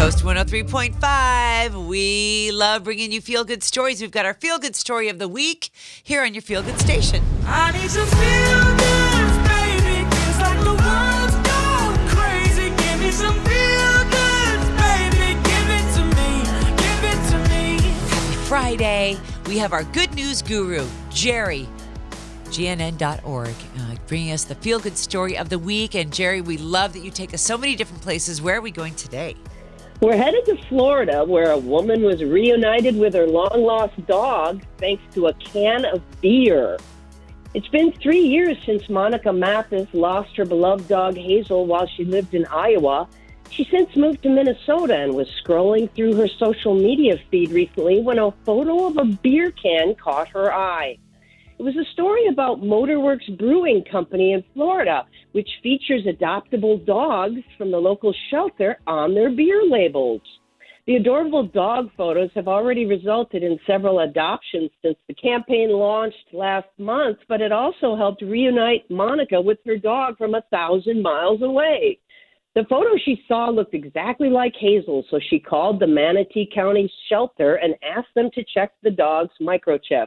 Coast 0.00 0.24
103.5. 0.24 1.86
We 1.86 2.50
love 2.52 2.84
bringing 2.84 3.12
you 3.12 3.20
feel 3.20 3.44
good 3.44 3.62
stories. 3.62 4.00
We've 4.00 4.10
got 4.10 4.24
our 4.24 4.32
feel 4.32 4.58
good 4.58 4.74
story 4.74 5.10
of 5.10 5.18
the 5.18 5.28
week 5.28 5.68
here 6.02 6.22
on 6.22 6.32
your 6.32 6.40
feel 6.40 6.62
good 6.62 6.80
station. 6.80 7.22
I 7.44 7.70
need 7.72 7.90
some 7.90 8.06
feel 8.06 8.64
goods, 8.80 9.36
baby. 9.46 10.00
Like 10.40 10.58
the 10.64 10.72
world's 10.72 11.36
gone 11.46 12.08
crazy. 12.08 12.70
Give 12.70 12.98
me 12.98 13.10
some 13.10 13.34
feel 13.44 14.04
goods, 14.08 14.70
baby. 14.80 15.36
Give 15.44 15.68
it 15.68 15.84
to 15.96 16.02
me. 16.16 16.44
Give 16.80 17.04
it 17.04 17.20
to 17.32 17.38
me. 17.50 17.76
Happy 18.08 18.34
Friday. 18.46 19.18
We 19.48 19.58
have 19.58 19.74
our 19.74 19.84
good 19.84 20.14
news 20.14 20.40
guru, 20.40 20.88
Jerry, 21.10 21.68
gnn.org, 22.46 23.54
uh, 23.78 23.94
bringing 24.06 24.32
us 24.32 24.44
the 24.44 24.54
feel 24.54 24.80
good 24.80 24.96
story 24.96 25.36
of 25.36 25.50
the 25.50 25.58
week. 25.58 25.94
And 25.94 26.10
Jerry, 26.10 26.40
we 26.40 26.56
love 26.56 26.94
that 26.94 27.00
you 27.00 27.10
take 27.10 27.34
us 27.34 27.42
so 27.42 27.58
many 27.58 27.76
different 27.76 28.00
places. 28.00 28.40
Where 28.40 28.56
are 28.56 28.62
we 28.62 28.70
going 28.70 28.94
today? 28.94 29.36
We're 30.00 30.16
headed 30.16 30.46
to 30.46 30.56
Florida, 30.56 31.26
where 31.26 31.50
a 31.50 31.58
woman 31.58 32.02
was 32.02 32.24
reunited 32.24 32.96
with 32.96 33.12
her 33.12 33.26
long 33.26 33.62
lost 33.62 34.06
dog 34.06 34.62
thanks 34.78 35.02
to 35.14 35.26
a 35.26 35.34
can 35.34 35.84
of 35.84 36.00
beer. 36.22 36.78
It's 37.52 37.68
been 37.68 37.92
three 37.92 38.20
years 38.20 38.56
since 38.64 38.88
Monica 38.88 39.30
Mathis 39.30 39.88
lost 39.92 40.34
her 40.38 40.46
beloved 40.46 40.88
dog 40.88 41.18
Hazel 41.18 41.66
while 41.66 41.86
she 41.86 42.06
lived 42.06 42.32
in 42.32 42.46
Iowa. 42.46 43.08
She 43.50 43.64
since 43.64 43.94
moved 43.94 44.22
to 44.22 44.30
Minnesota 44.30 44.96
and 44.96 45.12
was 45.12 45.28
scrolling 45.44 45.90
through 45.94 46.14
her 46.14 46.28
social 46.28 46.74
media 46.74 47.18
feed 47.30 47.50
recently 47.50 48.00
when 48.00 48.18
a 48.18 48.30
photo 48.46 48.86
of 48.86 48.96
a 48.96 49.04
beer 49.04 49.50
can 49.50 49.94
caught 49.96 50.28
her 50.28 50.50
eye. 50.50 50.96
It 51.60 51.64
was 51.64 51.76
a 51.76 51.92
story 51.92 52.26
about 52.28 52.62
Motorworks 52.62 53.36
Brewing 53.36 53.84
Company 53.92 54.32
in 54.32 54.42
Florida, 54.54 55.04
which 55.32 55.46
features 55.62 56.06
adoptable 56.06 56.82
dogs 56.86 57.42
from 57.58 57.70
the 57.70 57.76
local 57.76 58.14
shelter 58.30 58.78
on 58.86 59.14
their 59.14 59.28
beer 59.28 59.62
labels. 59.68 60.22
The 60.86 60.96
adorable 60.96 61.42
dog 61.42 61.90
photos 61.98 62.30
have 62.34 62.48
already 62.48 62.86
resulted 62.86 63.42
in 63.42 63.60
several 63.66 64.00
adoptions 64.00 64.70
since 64.80 64.96
the 65.06 65.12
campaign 65.12 65.68
launched 65.68 66.32
last 66.32 66.68
month, 66.78 67.18
but 67.28 67.42
it 67.42 67.52
also 67.52 67.94
helped 67.94 68.22
reunite 68.22 68.90
Monica 68.90 69.38
with 69.38 69.58
her 69.66 69.76
dog 69.76 70.16
from 70.16 70.34
a 70.34 70.44
thousand 70.50 71.02
miles 71.02 71.42
away. 71.42 71.98
The 72.54 72.64
photo 72.70 72.96
she 73.04 73.22
saw 73.28 73.50
looked 73.50 73.74
exactly 73.74 74.30
like 74.30 74.54
Hazel, 74.58 75.04
so 75.10 75.20
she 75.28 75.38
called 75.38 75.78
the 75.78 75.86
Manatee 75.86 76.48
County 76.54 76.90
shelter 77.10 77.56
and 77.56 77.74
asked 77.84 78.14
them 78.14 78.30
to 78.34 78.42
check 78.54 78.72
the 78.82 78.90
dog's 78.90 79.34
microchip. 79.42 80.06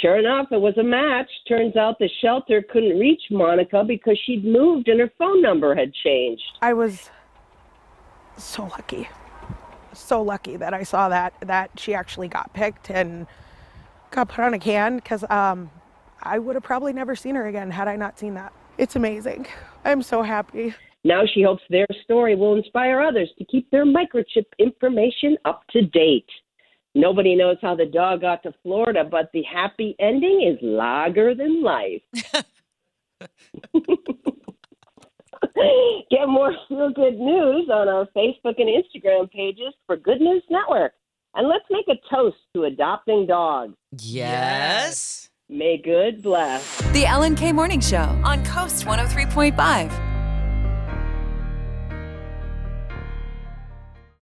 Sure 0.00 0.18
enough, 0.18 0.46
it 0.50 0.60
was 0.60 0.76
a 0.78 0.82
match. 0.82 1.28
Turns 1.48 1.76
out 1.76 1.98
the 1.98 2.08
shelter 2.22 2.62
couldn't 2.62 2.98
reach 2.98 3.22
Monica 3.30 3.84
because 3.84 4.18
she'd 4.24 4.44
moved 4.44 4.88
and 4.88 5.00
her 5.00 5.10
phone 5.18 5.42
number 5.42 5.74
had 5.74 5.92
changed. 5.92 6.42
I 6.62 6.72
was 6.72 7.10
so 8.36 8.64
lucky. 8.64 9.08
So 9.92 10.22
lucky 10.22 10.56
that 10.56 10.72
I 10.72 10.84
saw 10.84 11.08
that 11.08 11.34
that 11.40 11.70
she 11.76 11.94
actually 11.94 12.28
got 12.28 12.52
picked 12.54 12.90
and 12.90 13.26
got 14.10 14.28
put 14.28 14.44
on 14.44 14.54
a 14.54 14.58
can 14.58 14.96
because 14.96 15.24
um, 15.28 15.70
I 16.22 16.38
would 16.38 16.54
have 16.54 16.62
probably 16.62 16.92
never 16.92 17.16
seen 17.16 17.34
her 17.34 17.46
again 17.46 17.70
had 17.70 17.88
I 17.88 17.96
not 17.96 18.18
seen 18.18 18.34
that. 18.34 18.52
It's 18.78 18.96
amazing. 18.96 19.46
I'm 19.84 20.02
so 20.02 20.22
happy. 20.22 20.74
Now 21.02 21.22
she 21.26 21.42
hopes 21.42 21.62
their 21.70 21.86
story 22.04 22.36
will 22.36 22.56
inspire 22.56 23.00
others 23.00 23.30
to 23.38 23.44
keep 23.44 23.70
their 23.70 23.84
microchip 23.84 24.46
information 24.58 25.36
up 25.44 25.62
to 25.70 25.82
date. 25.82 26.28
Nobody 26.94 27.36
knows 27.36 27.56
how 27.62 27.74
the 27.76 27.86
dog 27.86 28.22
got 28.22 28.42
to 28.42 28.52
Florida, 28.62 29.04
but 29.04 29.30
the 29.32 29.42
happy 29.42 29.94
ending 29.98 30.42
is 30.42 30.58
lager 30.62 31.34
than 31.34 31.62
life. 31.62 32.02
Get 36.10 36.28
more 36.28 36.54
feel 36.68 36.90
good 36.90 37.18
news 37.18 37.68
on 37.70 37.88
our 37.88 38.06
Facebook 38.16 38.58
and 38.58 38.68
Instagram 38.68 39.30
pages 39.30 39.74
for 39.86 39.96
Good 39.96 40.20
News 40.20 40.42
Network. 40.50 40.92
And 41.34 41.48
let's 41.48 41.64
make 41.70 41.86
a 41.88 41.94
toast 42.12 42.36
to 42.54 42.64
adopting 42.64 43.26
dogs. 43.26 43.74
Yes. 43.98 45.30
May 45.48 45.78
good 45.78 46.22
bless. 46.22 46.80
The 46.92 47.06
Ellen 47.06 47.34
K 47.36 47.52
Morning 47.52 47.80
Show 47.80 48.20
on 48.24 48.44
Coast 48.44 48.84
103.5. 48.84 50.09